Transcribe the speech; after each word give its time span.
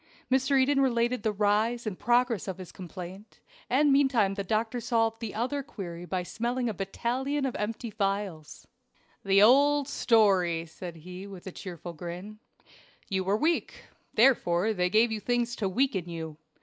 Mr. 0.31 0.59
Eden 0.59 0.81
related 0.81 1.21
the 1.21 1.31
rise 1.31 1.85
and 1.85 1.99
progress 1.99 2.47
of 2.47 2.57
his 2.57 2.71
complaint, 2.71 3.39
and 3.69 3.93
meantime 3.93 4.33
the 4.33 4.43
doctor 4.43 4.79
solved 4.81 5.19
the 5.21 5.35
other 5.35 5.61
query 5.61 6.05
by 6.05 6.23
smelling 6.23 6.67
a 6.67 6.73
battalion 6.73 7.45
of 7.45 7.55
empty 7.57 7.91
phials. 7.91 8.65
"The 9.23 9.43
old 9.43 9.87
story," 9.87 10.65
said 10.65 10.95
he 10.95 11.27
with 11.27 11.45
a 11.45 11.51
cheerful 11.51 11.93
grin. 11.93 12.39
"You 13.09 13.23
were 13.23 13.37
weak 13.37 13.75
therefore 14.15 14.73
they 14.73 14.89
gave 14.89 15.11
you 15.11 15.19
things 15.19 15.55
to 15.57 15.69
weaken 15.69 16.09
you. 16.09 16.37